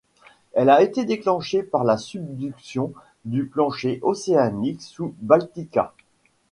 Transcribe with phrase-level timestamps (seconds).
[0.53, 2.91] Elle a été déclenchée par la subduction
[3.23, 5.93] du plancher océanique sous Baltica.